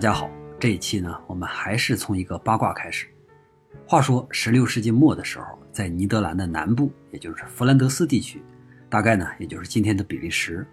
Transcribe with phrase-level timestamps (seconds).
[0.00, 3.06] 大家好，这一期呢，我们还是从一个八卦开始。
[3.86, 8.40] 话说，十六世纪末的时候，在尼德兰的南部，也就是弗兰德斯地区，
[8.88, 10.66] 大概呢，也就是今天的比利时，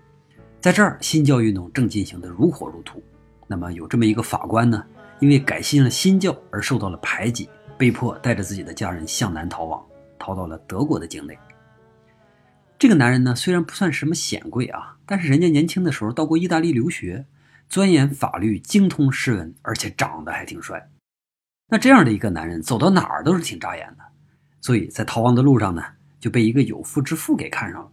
[0.61, 3.03] 在这儿新教运动正进行的如火如荼。
[3.47, 4.81] 那么，有这么一个法官呢，
[5.19, 9.85] 因为改信了新教而受到了排挤，被迫带着自己的家人向南逃亡，
[10.17, 11.37] 逃到了德国的境内。
[12.79, 17.25] 这个男人呢，虽然不算什么显贵啊，但是人家年轻的时候到过意大利留学。
[17.69, 20.89] 钻研法律，精通诗文，而且长得还挺帅。
[21.69, 24.03] 那这样的一个男人，走到哪儿都是挺扎眼的。
[24.61, 25.83] 所以在逃亡的路上呢，
[26.19, 27.91] 就被一个有妇之夫给看上了。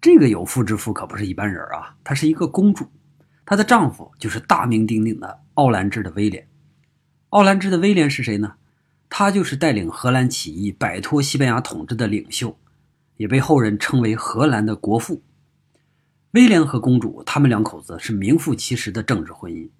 [0.00, 2.90] 这个有妇之夫可不是一般人啊，她是一个公主，
[3.44, 6.48] 她的丈夫就是大名鼎鼎的奥兰治的威廉。
[7.30, 8.54] 奥兰治的威廉是谁呢？
[9.08, 12.58] 他就是带领荷兰起义摆脱西班牙统治的领袖，
[13.18, 15.22] 也被后人称为荷兰的国父。
[16.36, 19.70] 威廉和公主，他们两口子是名副其实的政治婚姻。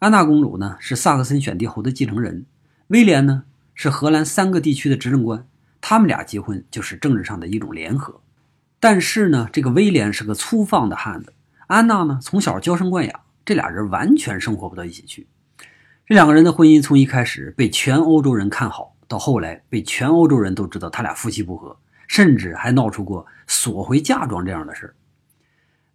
[0.00, 2.44] 安娜公主呢是萨克森选帝侯的继承人，
[2.88, 5.48] 威廉呢是荷兰三个地区的执政官，
[5.80, 8.20] 他们俩结婚就是政治上的一种联合。
[8.78, 11.32] 但是呢，这个威廉是个粗放的汉子，
[11.68, 15.26] 安娜呢从小娇生惯养，这俩人完全生活不到一起去。
[16.04, 21.74] 这两个人的婚姻从一开始被全欧洲人看好，到后来被全欧洲人都知道他俩夫妻不和，
[22.06, 24.94] 甚至还闹出过索回嫁妆这样的事儿。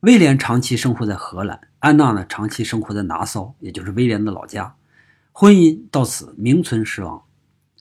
[0.01, 4.75] 威廉长期生活在荷兰，安娜呢长期生活在拿骚，也就是威廉的老家，
[5.31, 7.23] 婚姻到此名存实亡。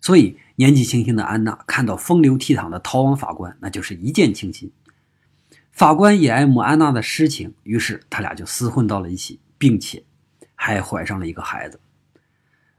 [0.00, 4.72] 所以年纪轻轻的安娜看到风流倜傥的逃亡法官，那就是一见倾心。
[5.72, 10.02] 法官也爱慕安娜的诗情，于是他俩就厮混到了一起，并且
[10.54, 11.78] 还怀上了一个孩子。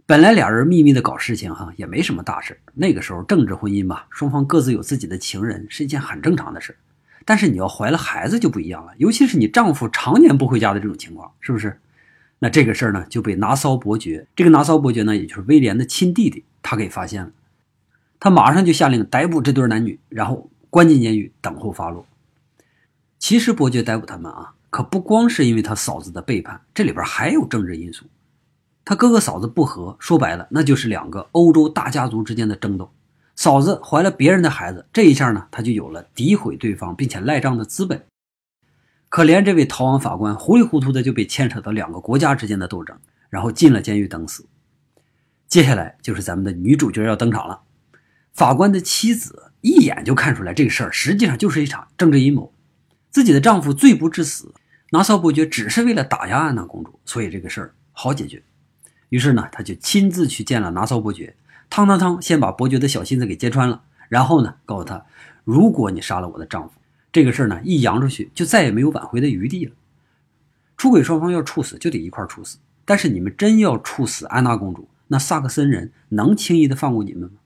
[0.07, 2.59] 本来俩人秘密的搞事情，哈，也没什么大事。
[2.73, 6.75] 那个时候政治婚姻吧，双方各自有自己的情人，是一件很正常的事。
[7.27, 11.77] 但是你要怀了孩子就不一样了，尤其是你丈夫常年不回家的这种情况，是不是？
[12.39, 17.31] 那这个事儿呢就被拿骚伯爵，这个拿骚伯爵呢，也就是威廉的亲弟弟，他给发现了，
[18.17, 22.05] 他马上就下令逮捕这对男女，然后关进监狱等候发落。
[23.19, 28.05] 其实伯爵逮捕他们啊，可不光是因为他嫂子的背叛，这里边还有政治因素。
[28.85, 32.89] 他哥哥嫂子不和，说白了那就是两个欧洲大家族之间的争斗。
[33.47, 38.03] 嫂子怀了别人的孩子，这一下呢，他就有了诋毁对方并且赖账的资本。
[39.07, 42.99] 可怜这位逃亡法官糊里糊涂的就被牵扯到两个国家之间的斗争，
[43.29, 44.45] 然后进了监狱等死。
[45.47, 47.61] 接下来就是咱们的女主角要登场了。
[48.33, 52.51] 法官的妻子一眼就看出来这个事儿实际上就是一场政治阴谋，
[53.11, 54.53] 自己的丈夫罪不至死，
[54.91, 58.43] 拿骚伯爵只是为了打压安娜公主，所以这个事儿好解决。
[59.07, 61.33] 于是呢，他就亲自去见了拿骚伯爵。
[61.69, 65.05] 汤汤汤，先把伯爵的小心思给揭穿了，然后呢，告诉他，
[65.43, 66.75] 如果你杀了我的丈夫，
[67.11, 69.73] 这个事儿呢一扬出去，就再也没有挽回的余地了。
[70.75, 72.57] 出轨双方要处死，就得一块儿处死。
[72.85, 77.39] 但是你们真要处死安娜公主，那萨克森人能轻易的放过你们吗？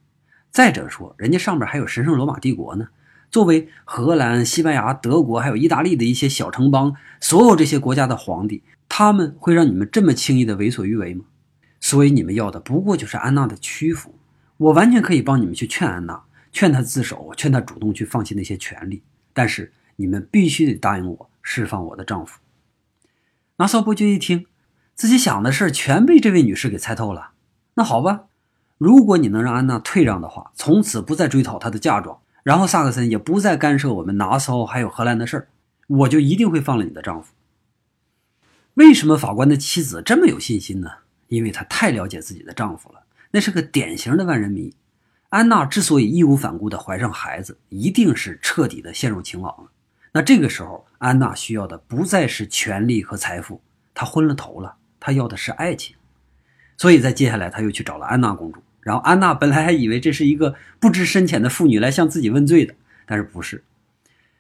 [0.52, 2.90] 再者说，人家上面还有神圣罗马帝国呢。
[3.32, 11.24] 作为荷兰、西班牙、德国还有意大利的一些小城邦，所有这些国家的皇帝，他们会让你们这么轻易的为所欲为吗？
[11.92, 14.16] 所以你们要的不过就是安娜的屈服，
[14.56, 19.04] 我完全可以帮你们去劝安娜，劝她自首，劝她主动去放弃那些权利。
[19.34, 22.40] 但是你们必须得答应我，释放我的丈夫。
[23.58, 24.46] 拿骚伯爵一听，
[24.96, 27.32] 自己想的事全被这位女士给猜透了。
[27.74, 28.28] 那好吧，
[28.78, 35.50] 如果你能让安娜退让的话，从此不再追讨她的嫁妆，然后萨克森也不再干涉我们拿骚还有荷兰的事，
[35.88, 37.34] 我就一定会放了你的丈夫。
[38.76, 40.90] 为什么法官的妻子这么有信心呢？
[41.32, 44.74] 因为她太了解自己的丈夫了，那是个典型的万人迷。
[45.30, 49.72] 安娜之所以义无反顾地怀上孩子，一定是彻底的陷入情网了。
[50.12, 53.62] 那这个时候，安娜需要的不再是权力和财富，
[53.94, 55.96] 她昏了头了，她要的是爱情。
[56.76, 58.62] 所以在接下来，他又去找了安娜公主。
[58.82, 62.76] 然后安娜本来还以为这是一个不知深浅的妇女来向自己问罪的，
[63.06, 63.64] 但是不是。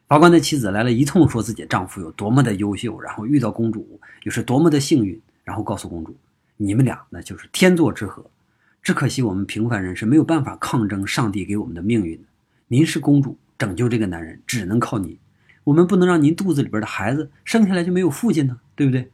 [0.10, 6.14] 法官的妻子来了一通说自己丈夫有多么的优秀，然后遇到公主又是多么的幸运，然后告诉公主。
[6.64, 8.24] 你们俩那就是天作之合，
[8.84, 12.28] 只可惜我们平凡人是没有办法抗争上帝给我们的命运的。
[12.68, 15.18] 您是公主，拯救这个男人只能靠您。
[15.64, 19.10] 我们不能让您肚子里边的孩子生下来就没有父亲呢，对不对？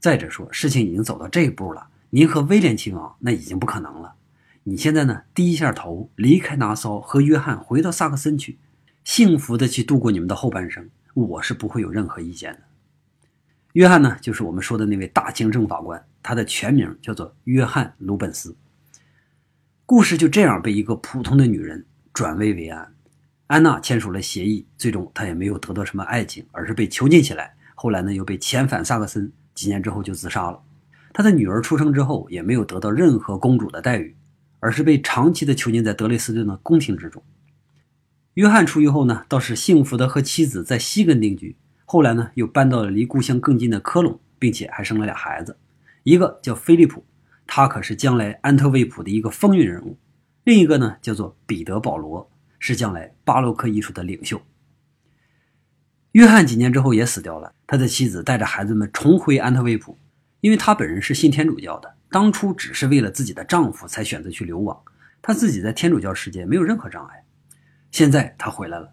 [0.00, 4.14] 再者说，事情已经走到这一步了，您和威廉亲王那已经不可能了。
[4.62, 8.56] 你现在呢，低一下头，离开拿骚，和约翰回到萨克森去，
[9.04, 12.60] 幸福的去度过你们的后半生，我是不会有任何意见的。
[13.78, 18.56] 约翰呢，就是我们说的那位大清正法官，他的全名叫做约翰·鲁本斯。
[19.86, 22.92] 故事就这样被一个普通的女人转危为安。
[23.46, 27.54] 安娜签署了协议，最终她也没有得到什么爱情，而是被囚禁起来。
[27.76, 30.60] 后来呢，又被遣返萨克森，几年之后就自杀了。
[31.12, 34.16] 他的女儿出生之后也没有得到任何公主的待遇，
[34.58, 37.22] 而是被长期的囚禁在德累斯顿的宫廷之中。
[38.34, 41.56] 约翰出狱后呢，倒是幸福的和妻子在西根定居，
[41.90, 45.56] 后来呢又搬到了离故乡更近的科隆，并且还生了俩孩子，
[46.02, 47.02] 一个叫菲利普，
[47.46, 49.96] 他可是将来安特卫普的一个风云人物；
[50.44, 54.38] 另一个呢叫做彼得保罗，是将来巴洛克艺术的领袖。
[56.12, 59.96] 约翰几年之后也死掉了，他的妻子带着孩子们重回安特卫普，
[60.42, 64.78] 因为他本人是信天主教的，当初只是为了自己的丈夫才选择去流亡，
[65.22, 67.24] 他自己在天主教世界没有任何障碍。
[67.90, 68.92] 现在他回来了，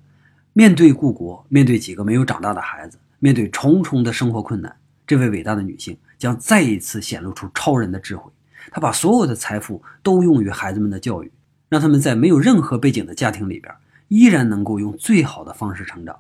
[0.57, 4.73] 面对故国，面对几个没有长大的孩子，面对重重的生活困难，
[5.05, 8.31] 这位伟大的女性将再一次显露出超人的智慧。
[8.71, 11.29] 她把所有的财富都用于孩子们的教育，
[11.67, 13.75] 让他们在没有任何背景的家庭里边，
[14.07, 16.17] 依然能够用最好的方式成长。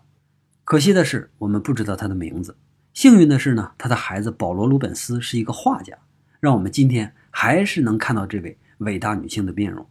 [0.65, 2.57] 可惜的是，我们不知道他的名字。
[2.93, 5.97] 幸运的是呢，他的孩子保罗·鲁本斯是一个画家，
[6.41, 9.87] 让我们今天还是能看到这位伟大女性的面容。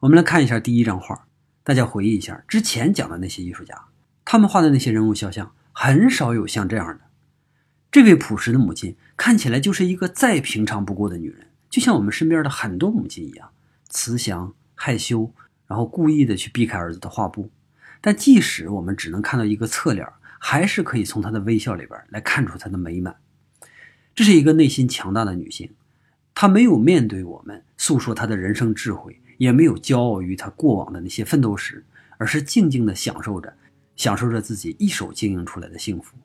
[0.00, 1.25] 我们来看一下第一张画，
[1.66, 3.86] 大家回忆一下之前讲的那些艺术家，
[4.24, 7.00] 他们画的那些人物肖像，很少有像这样的。
[7.90, 13.50] 这位朴实的母亲看起来就是一个再平常不过的女人，就像我们身边的很多母亲一样，
[13.88, 15.34] 慈祥、害羞，
[15.66, 17.50] 然后故意的去避开儿子的画布。
[18.00, 20.06] 但即使我们只能看到一个侧脸，
[20.38, 23.16] 还是可以从她的微笑里边来看出她的美满。
[24.14, 25.74] 这是一个内心强大的女性，
[26.32, 31.84] 她没有面对我们诉说她的人生智慧，也没有骄傲于他过往的那些奋斗史，
[32.18, 33.52] 而是静静的享受着，
[33.96, 36.16] 享受着自己一手经营出来的幸福。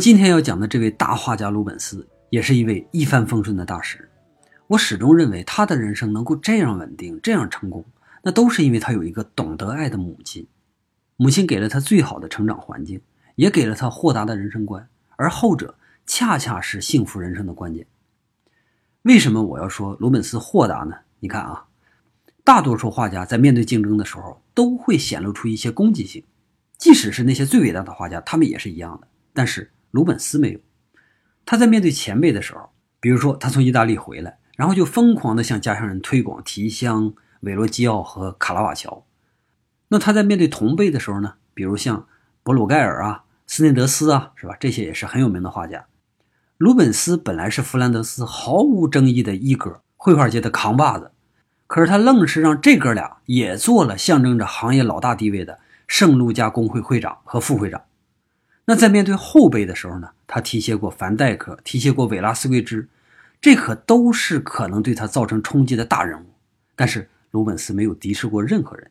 [0.00, 4.08] 今天要讲的这位大画家鲁本斯，也是一位一帆风顺的大师。
[4.66, 7.84] 我始终认为，他的人生能够这样稳定、这样成功，
[8.22, 10.48] 那都是因为他有一个懂得爱的母亲。
[11.18, 13.02] 母亲给了他最好的成长环境，
[13.34, 15.74] 也给了他豁达的人生观，而后者
[16.06, 17.86] 恰恰是幸福人生的关键。
[19.02, 20.96] 为什么我要说鲁本斯豁达呢？
[21.18, 21.66] 你看啊，
[22.42, 26.24] 大多数画家在面对竞争的时候，都会显露出一些攻击性，
[26.78, 29.06] 即使是那些最伟大的画家，他们也是一样的。
[29.34, 30.60] 但是鲁本斯没有，
[31.44, 32.70] 他在面对前辈的时候，
[33.00, 39.04] 比如说他从意大利回来，然后就疯狂地向家乡人推广提香、韦罗基奥和卡拉瓦乔。
[39.88, 42.06] 那他在面对同辈的时候呢，比如像
[42.42, 44.56] 博鲁盖尔啊、斯内德斯啊，是吧？
[44.60, 45.86] 这些也是很有名的画家。
[46.58, 51.10] 鲁本斯本来是弗兰德斯毫无争议的一哥，绘画界的扛把子，
[51.66, 55.58] 可是他愣是让这哥俩也做了象征着行业老大地位的
[55.88, 57.82] 圣路加工会会长和副会长。
[58.70, 62.86] 那在面对后辈的时候呢，他提携过凡戴克，提携过韦拉斯贵兹，
[63.40, 66.26] 这可都是可能对他造成冲击的大人物。
[66.76, 68.88] 但是鲁本斯没有敌视过任何人，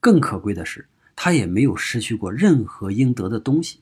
[0.00, 3.80] 更可贵的是，他也没有失去过任何应得的东西。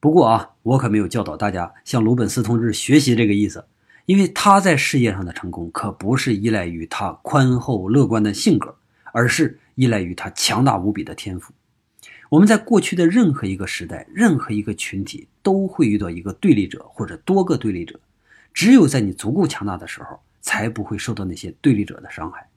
[0.00, 3.62] 不过啊，我可没有教导大家向鲁本斯同志学习这个意思，
[4.06, 8.74] 因为他在事业上的成功可不是依赖于他宽厚乐观的性格，
[9.12, 11.52] 而是依赖于他强大无比的天赋。
[12.32, 18.00] 我们在过去的任何一个时代、任何一个群体，都会遇到一个对立者或者多个对立者。
[18.54, 22.48] 只有在你足够强大的时候，才不会受到那些对立者的伤害。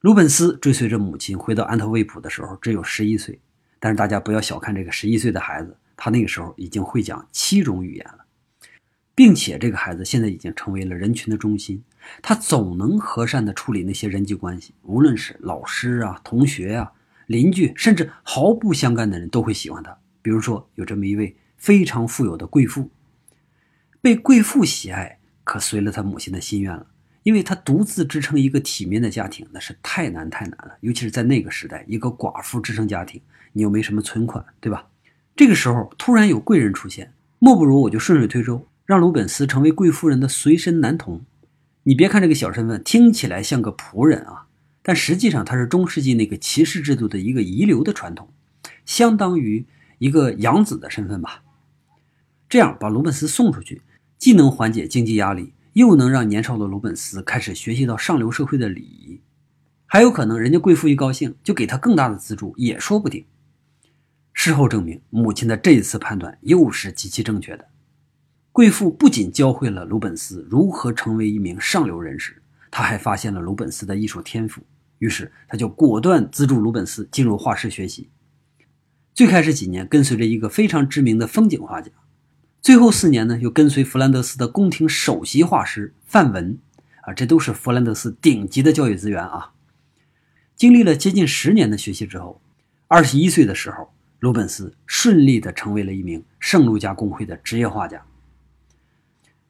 [0.00, 3.38] 鲁本斯追随着母亲回到安特卫普的时候，只有十一岁。
[3.78, 8.24] 但是大家不要小看这个十一岁的孩子，他那个时候已经会讲七种语言了，
[9.14, 11.80] 并且这个孩子现在已经成为了人群的中心。
[12.20, 16.90] 他总能和善地处理那些人际关系，无论是老师啊、同学啊。
[17.28, 19.96] 邻居甚至毫不相干的人都会喜欢他。
[20.20, 22.90] 比如说，有这么一位非常富有的贵妇，
[24.00, 26.86] 被贵妇喜爱，可随了他母亲的心愿了。
[27.24, 30.76] 因为他独自支撑一个体面的家庭，那是太难太难了。
[30.80, 33.20] 尤其是在那个时代，一个寡妇支撑家庭，
[33.52, 34.88] 你又没什么存款，对吧？
[35.36, 41.22] 这个时候突然有贵人出现，莫不如我就顺水推舟，让鲁本斯成为贵夫人的随身男童。
[41.82, 44.47] 你别看这个小身份听起来像个仆人啊。
[44.88, 48.32] 但实际上，它是中世纪那个骑士制度的一个遗留的传统，
[48.86, 49.66] 相当于
[49.98, 51.42] 一个养子的身份吧。
[52.48, 53.82] 这样把鲁本斯送出去，
[54.16, 59.20] 既能缓解经济压力，又能让年少的鲁本斯开始学习到上流社会的礼仪，
[59.84, 63.26] 还有可能人家贵妇一高兴就给他更大的资助，也说不定。
[64.32, 67.68] 事后证明，母亲的这一次判断又是极其正确的。
[68.52, 72.40] 贵妇不仅教会了鲁本斯如何成为一名上流人士，
[72.70, 74.62] 她还发现了鲁本斯的艺术天赋，
[74.98, 78.08] 于是他就果断资助鲁本斯进入画室学习。
[79.14, 81.90] 最开始几年跟随着一个非常知名的风景画家，
[82.60, 86.58] 最后四年呢又跟随弗兰德斯的宫廷首席画师范文，
[87.02, 89.52] 啊，这都是弗兰德斯顶级的教育资源啊。
[90.54, 92.40] 经历了接近十年的学习之后，
[92.86, 98.04] 二十一岁的时候，鲁本斯顺利的成为了一名圣路加公会的职业画家。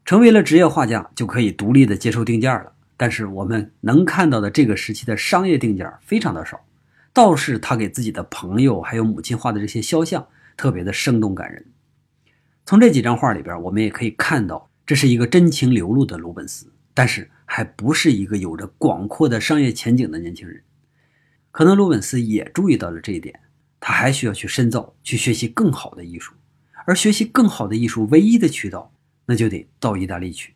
[0.04, 2.72] 成为了职业画家，就可以独立的接受定件了。
[2.98, 6.60] 但是我们能看到的这个时期的商业定件非常的少。
[7.14, 11.64] 倒是他给自己的朋友还有母亲画的这些肖像特别的生动感人。
[12.66, 20.62] 从这几张画里边，我们也可以看到，这是一个真情流露的鲁本斯，但是还不是一个有着广阔的商业前景的年轻人。
[21.50, 23.40] 可能鲁本斯也注意到了这一点，
[23.80, 26.34] 他还需要去深造，去学习更好的艺术。
[26.86, 28.92] 而学习更好的艺术唯一的渠道，
[29.26, 30.54] 那就得到意大利去。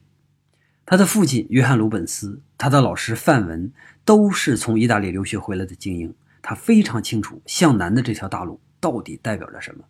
[0.84, 3.72] 他的父亲约翰·鲁本斯，他的老师范文，
[4.04, 6.14] 都是从意大利留学回来的精英。
[6.42, 9.84] 他非常清楚向南的这条大路到底代表着什么。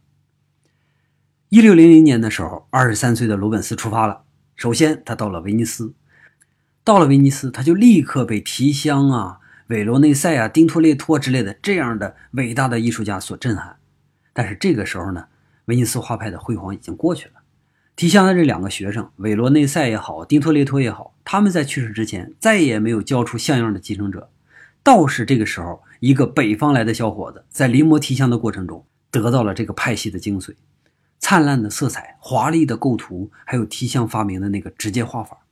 [1.49, 4.25] 一六零零年的时候，二十三岁的鲁本斯出发了。
[4.55, 5.95] 首先，他到了威尼斯。
[6.85, 13.77] 到了威尼斯，他就立刻被提香啊、韦罗内塞啊、丁托列托之类的这样的伟大的艺术家所震撼。
[14.33, 15.27] 但是这个时候呢，
[15.67, 17.42] 威尼斯画派的辉煌已经过去了。
[17.97, 24.31] 提香的这两个学生，韦罗内塞也好，丁托列托也好，他们在去世之前再也没有教出像样的继承者。
[24.83, 25.83] 倒是这个时候。
[26.03, 30.57] 一个北方来的小伙子，在临摹提香的过程中，得到了这个派系的精髓：
[31.21, 35.47] 灿烂的色彩、华丽的构图，还有提香发明的那个直接画法。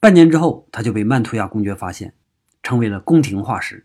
[0.00, 2.14] 半年之后，他就被曼图亚公爵发现，
[2.62, 3.84] 成为了宫廷画师。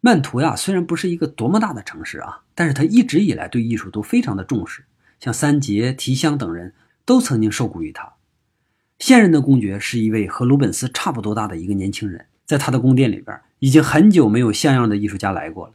[0.00, 4.84] 曼图亚虽然不是一个多么大的城市啊，但是他一直以来对艺术都非常的重视，
[5.20, 6.74] 像三杰、提香等人
[7.04, 8.14] 都曾经受雇于他。
[8.98, 13.40] 现任的公爵是一位和鲁本斯差不多大的一个年轻人，在他的宫殿里边。
[13.60, 15.74] 已经很久没有像样的艺术家来过了，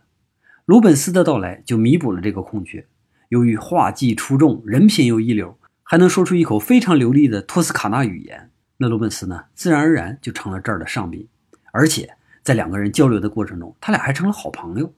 [0.65, 2.87] 鲁本斯的到来就弥补了这个空缺。
[3.29, 11.27] 由于画技出众，人品又一流，还能说出一口非常流利的托斯卡纳语言，那鲁本斯呢，自然而然就成了这儿的上宾。
[11.71, 14.91] 而且在两个人交流的过程中，他俩还成了好朋友。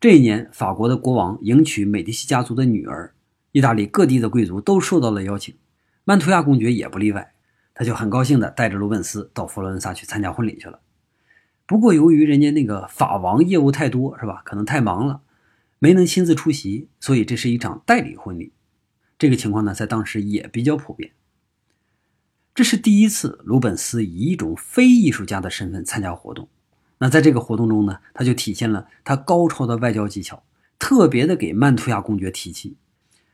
[0.00, 3.14] 这一年，法国的国王迎娶美第奇家族的女儿，
[3.52, 5.54] 意大利各地的贵族都受到了邀请，
[6.04, 7.32] 曼图亚公爵也不例外。
[7.74, 10.80] 他就很高兴地带着鲁本斯到佛罗伦萨去参加婚礼去了。
[11.64, 14.42] 不过，由于人家那个法王业务太多，是吧？
[14.44, 15.20] 可能太忙了，
[15.78, 18.52] 没能亲自出席，所以这是一场代理婚礼。
[19.18, 21.12] 这个情况呢，在当时也比较普遍。
[22.54, 26.48] 这是第一次，鲁本斯以一种非艺术家的身份参加活动。
[26.98, 30.42] 那在这个活动中呢，他就体现了他高超的外交技巧，
[30.80, 32.76] 特别的给曼图亚公爵提气。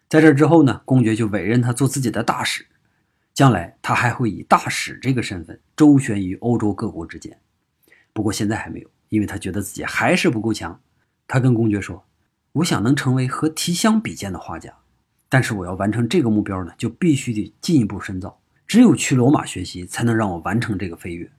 [0.09, 2.67] 在这之后呢，公爵就委任他做自己的大使，
[3.33, 7.39] 将来他还会以大使这个身份周旋于欧洲各国之间。
[8.13, 10.81] 不过现在还没有，因为他觉得自己还是不够强。
[11.27, 12.07] 他跟公爵说
[12.53, 14.73] ：“我想能成为和提香比肩的画家，
[15.29, 18.41] 但是我要完成这个目标呢，就必须得进一步深造。
[18.67, 21.33] 只有去罗马学习，才能让我完成这个飞跃。”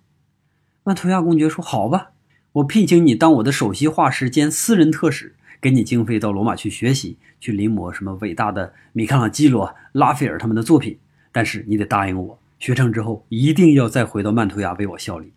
[0.84, 2.12] 曼图亚公爵说：“好吧，
[2.52, 11.00] 我聘请你当我的首席画师兼私人特使，给你经费到罗马去学习，去临摹什么伟大的米开朗基罗、拉斐尔他们的作品。
[11.32, 15.34] 但是你得答应我，学成之后一定要再回到曼图亚为我效力。”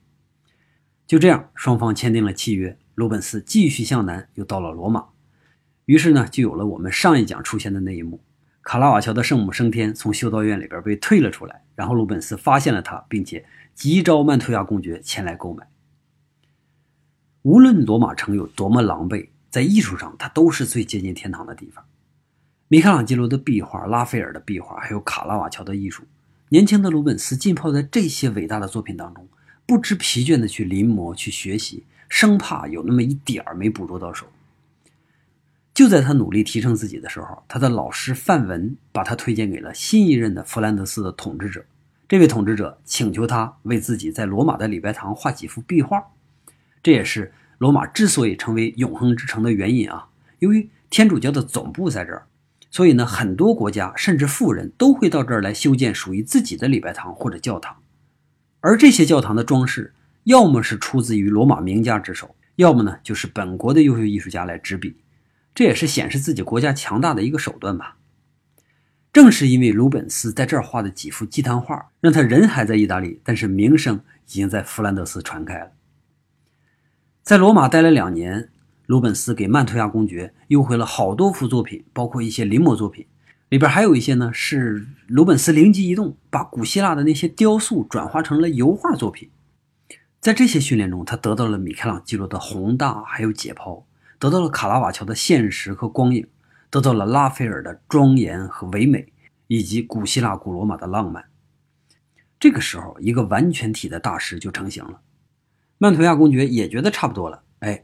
[1.07, 2.77] 就这样，双方签订了契约。
[2.95, 5.07] 鲁本斯继续向南，又到了罗马。
[5.87, 8.21] 于是呢，就有了我们上一讲出现的那一幕：
[8.61, 11.63] 卡拉瓦乔的圣母升天，从修道院里边被退了出来。
[11.75, 15.67] 然后鲁本斯发现了他，并且急召曼图亚公爵前来购买。
[17.43, 21.85] 无论罗马城有多么狼狈，在艺术上，它都是最接近天堂的地方。
[22.69, 26.05] 米开朗基罗的壁画、拉斐尔的壁画，还有卡拉瓦乔的艺术，
[26.51, 29.27] 年轻的鲁本斯浸泡在这些伟大的作品当中。
[29.65, 34.27] 不知疲倦的去临摹、去学习，生怕有那么一点儿没捕捉到手。
[35.75, 41.65] 就在他努力提升自己的时候，他的老师范文把他推荐给了新一任的弗兰德斯的统治者。
[42.09, 46.03] 这位统治者请求他为自己在罗马的礼拜堂画几幅壁画。
[46.83, 50.09] 这也是罗马之所以成为永恒之城的原因啊！
[50.39, 52.27] 由于天主教的总部在这儿，
[52.71, 57.77] 所以呢，很多国家甚至富人都会到这儿来修建属于自己的礼拜堂或者教堂。
[58.61, 59.93] 而这些教堂的装饰，
[60.25, 64.97] 要么是出自于罗马名家之手，要么呢就是本国的优秀艺术家来执笔，
[65.55, 67.97] 这也是显示自己国家强大的一个手段吧。
[69.13, 73.97] 正是因为鲁本斯在这儿画的几幅祭坛画，让他人还在意大利，但是名声
[74.27, 75.73] 已经在弗兰德斯传开了。
[77.29, 78.49] 在罗马待了两年，
[78.87, 83.05] 鲁本斯给曼图亚公爵邮回了好多幅作品，包括一些临摹作品，
[83.51, 89.29] 里边还有一些呢是鲁本斯灵机一动，把古希腊的那些雕塑转化成了油画作品。
[90.21, 93.83] 在这些训练中，他得到了米开朗基罗的宏大还有解剖，
[94.19, 96.27] 得到了卡拉瓦乔的现实和光影，
[96.71, 99.13] 得到了拉斐尔的庄严和唯美，
[99.49, 101.27] 以及古希腊、古罗马的浪漫。
[102.41, 105.03] 这个时候，一个完全体的大师就成型了。
[105.79, 107.83] 曼图亚公爵也觉得差不多了，哎。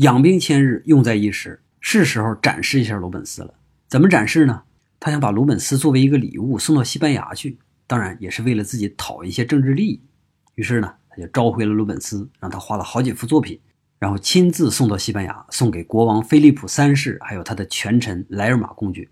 [0.00, 3.54] 养兵千日，用在一时，是时候展示一下鲁本斯了。
[3.88, 4.64] 怎么展示呢？
[5.00, 10.02] 他想把鲁本斯作为一个礼物送到西班牙去，当然也是为了自己讨一些政治利益。
[10.54, 13.58] 于是呢，他就召回了鲁本斯，让他画了好几幅作品，
[13.98, 19.08] 然后亲自送到西班牙，送给国王菲利普三世，还有他的权臣莱尔玛公爵。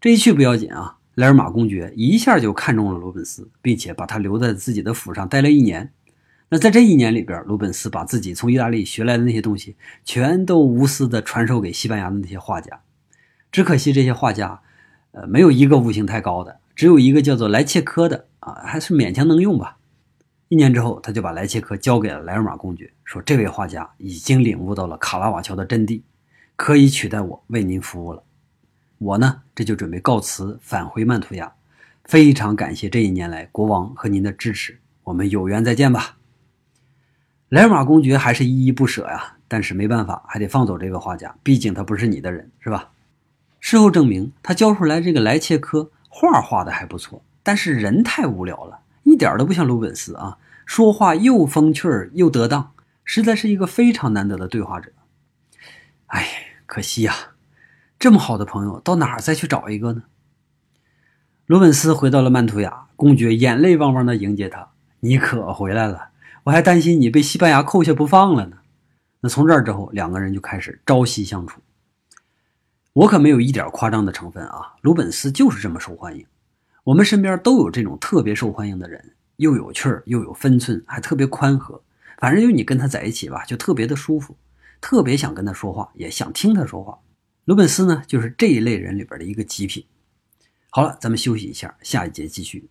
[0.00, 5.92] 这一去不要紧啊，莱尔玛公爵一下就看中了鲁本斯，并且把他留在自己的府上待了一年。
[6.52, 12.78] 那在这一年里边，鲁本斯把自己从意大利学来的那些东西，全都无私的传授给西班牙的那些画家。
[13.50, 14.60] 只可惜这些画家，
[15.12, 19.78] 呃，没有一个悟性太高的，只有一个叫做莱切科的啊，还是勉强能用吧。
[20.48, 26.02] 一年之后，他就把莱切科交给了莱尔玛公爵，说这位画家已经领悟到了卡拉瓦乔的真谛，
[26.56, 28.22] 可以取代我为您服务了。
[28.98, 31.50] 我呢，这就准备告辞返回曼图亚。
[32.04, 36.18] 非常感谢这一年来国王和您的支持，我们有缘再见吧。
[37.52, 42.88] 莱尔玛公爵还是依依不舍呀，但是没办法，还得放走这个画家，毕竟他不是你的人，是吧？
[43.60, 52.72] 事后证明，他教出来这个莱切科画画的还不错，但是人太无聊了，一点都不像鲁本斯啊，说话又风趣又得当，
[53.04, 54.90] 实在是一个非常难得的对话者。
[56.06, 56.26] 哎，
[56.64, 57.14] 可惜呀，
[57.98, 60.04] 这么好的朋友，到哪儿再去找一个呢？
[61.44, 66.08] 鲁本斯回到了曼图亚，公爵眼泪汪汪的迎接他：“你可回来了。”
[66.44, 68.58] 我还担心你被西班牙扣下不放了呢。
[69.20, 71.60] 那从这儿之后，两个人就开始朝夕相处。
[72.92, 76.26] 我可没有一点夸张的成分啊，鲁本斯就是这么受欢迎。
[76.84, 81.80] 我们身边都有这种特别受欢迎的人，又有趣儿，又有分寸，还特别宽和。
[82.18, 84.36] 反正就你跟他在一起吧，就特别的舒服，
[84.80, 86.98] 特别想跟他说话，也想听他说话。
[87.44, 89.84] 鲁本斯呢，就是这一类人里边的一个极品。
[90.70, 92.68] 好了，咱们休息一下，下一节继续。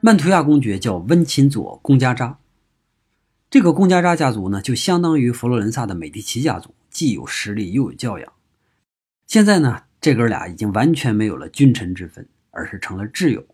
[0.00, 2.38] 曼图亚公爵叫温琴佐·贡加扎，
[3.48, 8.32] 这个贡加扎家族呢，就相当于佛罗伦萨的美第奇家族，既有实力又有教养。
[9.26, 13.46] 现在呢，这哥俩已经完全没有了君臣之分，而是成了挚友。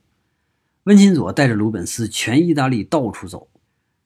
[0.85, 3.49] 温琴佐带着鲁本斯全意大利到处走，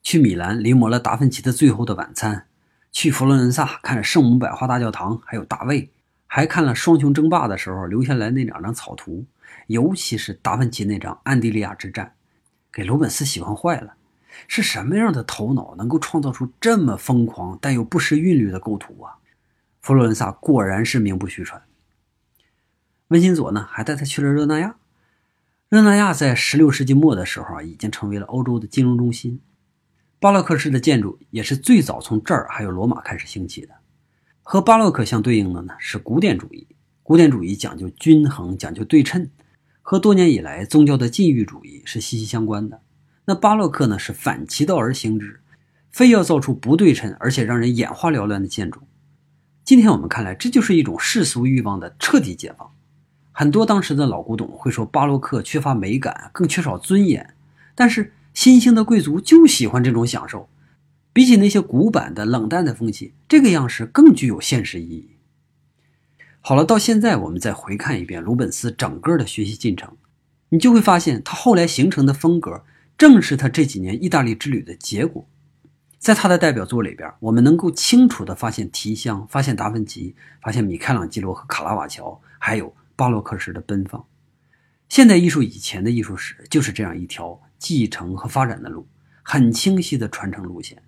[0.02, 2.36] 去米兰临摹了达芬奇的《最后的晚餐》，
[2.90, 5.88] 去佛罗伦萨看圣母百花大教堂，还有大卫，
[6.34, 9.26] 还看了双雄争霸的时候留下来那两张草图，
[9.66, 12.14] 尤其是达芬奇那张安地利亚之战。
[12.72, 13.92] 给罗本斯喜欢坏了，
[14.48, 19.18] 是什么样的头脑能够创造出这么疯狂但又不失韵律的构图啊？
[19.82, 21.62] 佛罗伦萨果然是名不虚传。
[23.08, 24.76] 温馨佐呢，还带他去了热那亚。
[25.68, 29.38] 热那亚在16世纪末的时候啊，已经成为了欧洲的金融中心。
[30.18, 33.74] 巴洛克式的建筑也是最早从这儿还有罗马开始兴起的。
[34.44, 36.66] 和巴洛克相对应的呢，是古典主义。
[37.04, 39.30] 古典主义讲究均衡，讲究对称。
[39.80, 42.80] 和多年以来宗教的禁欲主义是息息相关的。
[43.24, 45.40] 那巴洛克呢，是反其道而行之，
[45.90, 48.80] 非要造出不对称而且让人眼花缭乱的建筑。
[49.64, 52.68] 今天我们看来，这就是一种世俗欲望的彻底解放。
[53.30, 57.34] 很多当时的老古董会说巴洛克缺乏美感，更缺少尊严。
[57.74, 60.48] 但是新兴的贵族就喜欢这种享受，
[61.12, 65.10] 比起那些古板的冷淡的风气，这个样式更具有现实意义。
[66.40, 69.96] 好了，到现在我们再回看一遍鲁本斯整个的学习进程，
[70.48, 72.64] 你就会发现他后来形成的风格，
[72.96, 75.28] 正是他这几年意大利之旅的结果。
[75.98, 84.04] 在他的代表作里边，我们能够清楚地发现提香，发现达芬奇，发现米开朗基罗和卡拉瓦乔，还有巴洛克式的奔放。
[84.88, 88.88] 现代艺术以前的艺术史就是这样一条继承和发展的路，
[89.22, 90.82] 很清晰的传承路线。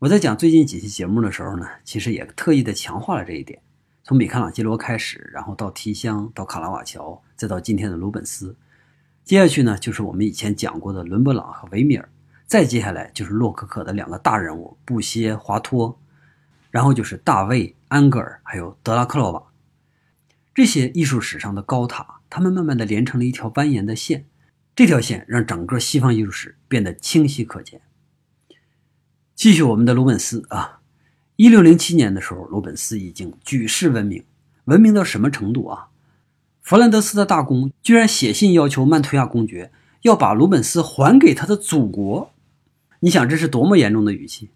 [0.00, 3.60] 我在讲最近几期节目的时候呢，其实也特意的强化了这一点。
[4.04, 8.54] 从米开朗基罗开始，然后到提香，到卡拉瓦乔，再到今天的鲁本斯，
[9.24, 12.08] 接下去呢就是我们以前讲过的伦勃朗和维米尔，
[12.46, 16.00] 再接下来就是洛可可的两个大人物布歇、华托，
[16.70, 19.42] 然后就是大卫、安格尔还有德拉克洛瓦。
[20.54, 24.26] 这些艺术史上的高塔他们慢慢的连成了一条蜿蜒的线，
[24.76, 27.80] 这条线让整个西方艺术史变得清晰可见。
[29.38, 30.80] 继续我们的鲁本斯啊，
[31.36, 34.24] 一六零七年的时候，鲁本斯已经举世闻名，
[34.64, 35.90] 闻名到什么程度啊？
[36.60, 39.70] 弗兰德斯的大公居然写信要求曼图亚公爵
[40.02, 42.32] 要把鲁本斯还给他的祖国，
[42.98, 44.50] 你想这是多么严重的语气？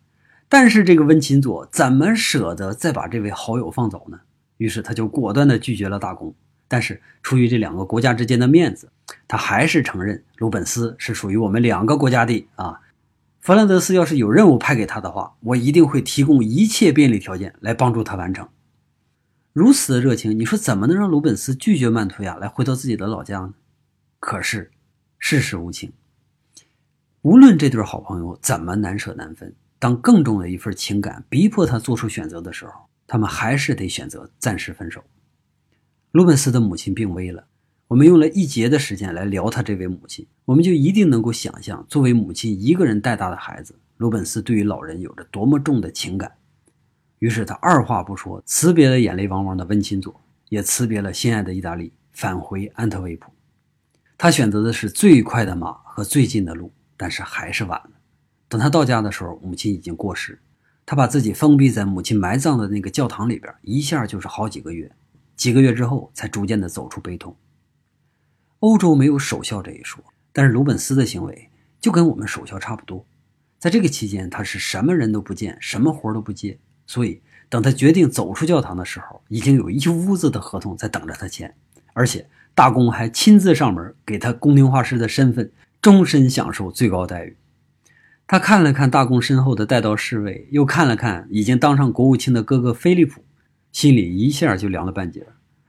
[0.49, 4.19] 但是这个温琴佐怎么舍得再把这位好友放走呢？
[4.57, 6.35] 于是他就果断地拒绝了大公。
[6.67, 8.91] 但是出于这两个国家之间的面子，
[9.29, 12.81] 他还是承认鲁本斯是属于我们两个国家的啊。
[13.43, 18.49] 弗兰德斯要是有任务派给他的话，我一定会提供一切便利条件来帮助他完成。
[19.53, 23.55] 如此的热情，你说怎么能让鲁本斯拒绝曼图亚来回到自己的老家呢？
[24.21, 24.71] 可是
[25.19, 25.93] 世事无情，
[27.23, 29.53] 无论这对好朋友怎么难舍难分。
[29.81, 32.73] 当更重的一份情感逼迫他做出选择的时候，
[33.09, 35.03] 他们还是得选择暂时分手。
[36.13, 37.49] 鲁本斯的母亲病危了，
[37.93, 46.33] 我们用了一节的时间来聊他这位母亲，我们就一定能够想象，作为母亲一个人带大的孩子，鲁本斯对于老人有着多么重的情感。
[47.19, 53.31] 于是他二话不说，辞别了眼泪汪汪的温琴佐，也辞别了心爱的意大利，返回安特卫普。
[54.17, 57.91] 他选择的是最快的马和最近的路，但是还是晚了。
[58.49, 60.41] 等他到家的时候，母亲已经过世。
[60.87, 64.91] 他把自己封闭在母亲埋葬的那个教堂里边，一下就是好几个月。
[65.37, 67.37] 几个月之后，才逐渐的走出悲痛。
[68.63, 70.01] 欧洲没有守孝这一说，
[70.33, 73.05] 但是鲁本斯的行为就跟我们守孝差不多。
[73.59, 76.57] 在这个期间，他是什么人都不见，什么活都不接。
[76.87, 81.53] 所以，等他决定走出教堂的时候，已经有一屋子的合同在等着他签，
[81.93, 87.37] 而且大公还亲自上门给他宫廷画师的身份，终身享受最高待遇。
[88.29, 93.25] 他看了看大公身后的带刀侍卫，又看了看已经当上国务卿的哥哥菲利普，
[93.73, 95.27] 心里一下就凉了半截。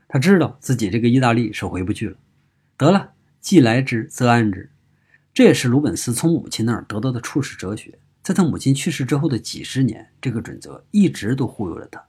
[0.07, 2.15] 他知道自己这个意大利是回不去了。
[2.83, 4.69] 得了，既来之则安之，
[5.33, 7.97] 这也是鲁本斯从母亲那儿得到的处世哲学。
[8.21, 12.03] 在他母亲去世之后的几十年，这个准则一直都忽悠着他。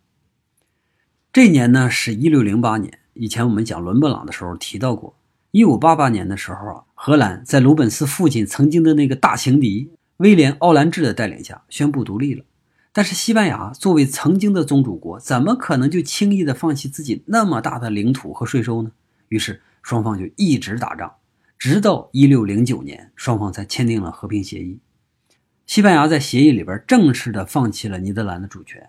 [1.33, 2.99] 这年呢是一六零八年。
[3.13, 5.17] 以前我们讲伦勃朗的时候提到过，
[5.53, 9.93] 一五八八年的时候啊，荷兰在鲁本斯父亲曾经的那个大情敌。
[10.17, 12.45] 威廉·奥兰治的带领下宣布独立了，
[12.93, 18.91] 但是西班牙作为曾经的宗主国，怎么可能就轻易的放弃自己那么大的领土和税收呢？
[19.29, 21.13] 于是双方就一直打仗，
[21.59, 24.81] 直到1609年，双方才签订了和平协议。
[25.67, 28.89] 西班牙在协议里边正式的放弃了尼德兰的主权。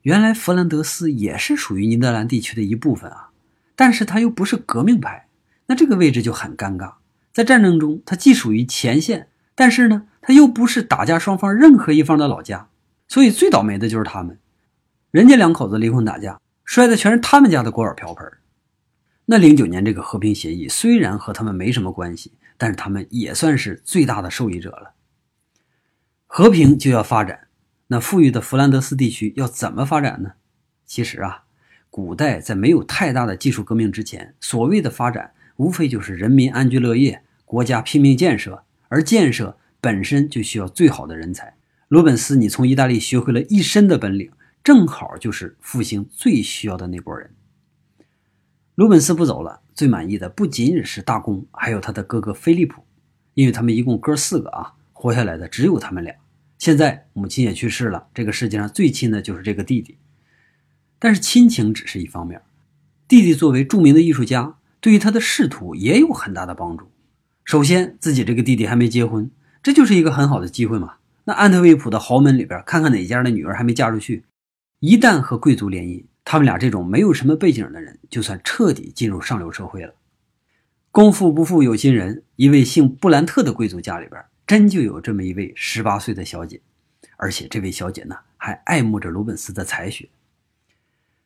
[0.00, 3.28] 原来弗兰德斯也是属于尼德兰地区的一部分啊，
[3.76, 5.28] 但是他又不是革命派，
[5.66, 6.94] 那这个位置就很尴尬。
[7.30, 10.06] 在战争中，他既属于前线，但是呢？
[10.22, 12.68] 他又不是打架双方任何一方的老家，
[13.08, 14.38] 所以最倒霉的就是他们。
[15.10, 18.26] 人家两口子离婚打架，摔的全是他们家的锅碗瓢盆。
[19.30, 24.94] 那零九年这个和平协议虽然和他们没什么关系，但是他们也算是最大的受益者了。
[26.26, 27.48] 和平就要发展，
[27.88, 30.32] 那富裕的弗兰德斯地区要怎么发展呢？
[30.86, 31.44] 其实啊，
[31.90, 39.58] 古代在没有太大的技术革命之前，所谓的发展无非就是人民安居乐业，国家拼命建设，而建设。
[39.80, 41.54] 本身就需要最好的人才。
[41.86, 44.32] 罗本斯，你从意大利学会了一身的本领，
[44.64, 47.30] 正好就是复兴最需要的那波人。
[48.78, 52.84] 鲁本斯不走了，最满意的不仅仅是大公，还有他的哥哥菲利普，
[53.34, 56.14] 因为他们一共哥四个啊，活下来的只有他们俩。
[56.58, 59.98] 现在母亲也去世了，这个世界上最亲的就是这个弟弟。
[61.00, 62.40] 但是亲情只是一方面，
[63.08, 66.88] 弟弟作为著名的艺术家，对于他的仕途也有很大的帮助。
[67.44, 69.28] 首先，自己这个弟弟还没结婚。
[69.60, 70.98] 这就是一个很好的机会嘛。
[71.24, 74.24] 那安特卫普的豪门里边，看看哪家的女儿还没嫁出去。
[74.78, 79.94] 一旦和贵族联姻，他们俩这种没有什么背景的人，就算彻底进入上流社会了。
[80.90, 86.60] 功夫不负有心人，一位姓布兰特的贵族家里边，真就有这么一位十八岁的小姐，
[87.16, 90.06] 而且这位小姐呢，还爱慕着鲁本斯的才学。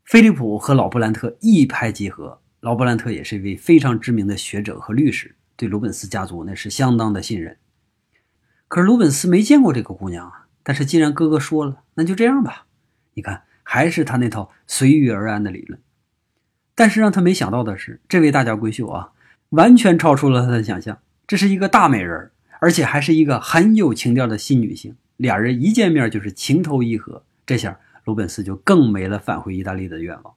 [0.05, 7.57] 菲利普和老布兰特一拍即合，老布兰特也是一位非常知名的学者和律师，对鲁本斯家族那是相当的信任。
[8.69, 10.47] 可是鲁本斯没见过这个姑娘啊！
[10.63, 12.67] 但是既然哥哥说了，那就这样吧。
[13.15, 15.81] 你看，还是他那套随遇而安的理论。
[16.75, 19.13] 但是让他没想到的是，这位大家闺秀啊，
[19.49, 20.99] 完全超出了他的想象。
[21.27, 22.31] 这是一个大美人，
[22.61, 24.95] 而且还是一个很有情调的新女性。
[25.17, 30.35] 俩人一见面就是情投意合，这下鲁本斯就更没了返回意大利的愿望。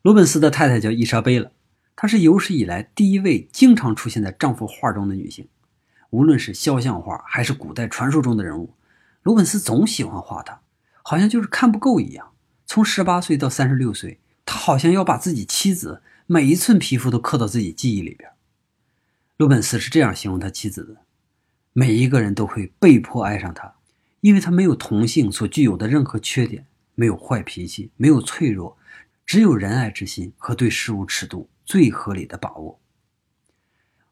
[0.00, 1.50] 鲁本斯的太太叫伊莎贝拉，
[1.94, 5.46] 她是有史以来第一位经常出现在丈夫画中的女性。
[6.08, 8.72] 无论是肖像画还是古代传说中的人物，
[9.22, 10.62] 鲁本斯总喜欢画她，
[11.02, 12.30] 好像就是看不够一样。
[12.68, 18.30] 从十八岁到三十六岁，他好像要把自己妻子每一寸皮肤都刻到自己记忆里边。
[19.38, 20.98] 鲁本斯是这样形容他妻子的：
[21.72, 23.74] 每一个人都会被迫爱上他，
[24.20, 28.76] 因为他没有同性所具有的任何缺点，没有坏脾气，没有脆弱，
[29.24, 32.78] 只有仁爱之心和对事物尺度最合理的把握。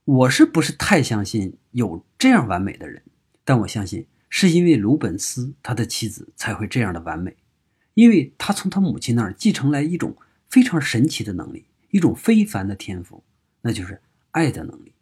[0.06, 3.02] 我是不是太相信有这样完美的人？
[3.44, 7.36] 但我相信是因为鲁本斯他的妻子才会这样的完美，
[7.96, 10.14] 因为他从他母亲那儿继承来一种
[10.50, 13.24] 非常神奇的能力，一种非凡的天赋，
[13.62, 14.92] 那就是爱的能力。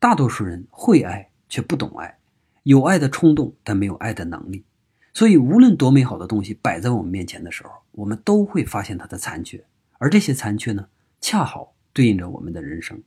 [0.00, 2.18] 大多数人会爱却不懂爱，
[2.64, 4.64] 有爱的冲动但没有爱的能力。
[5.12, 9.64] 所以，无论多美好的东西摆在我们面前的时候，我们都会发现它的残缺，
[9.98, 10.88] 而这些残缺呢，
[11.20, 13.00] 恰好对应着我们的人生。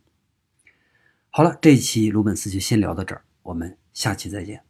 [1.29, 4.66] 好了，这一期鲁本斯就先聊到这儿，我们下期再见。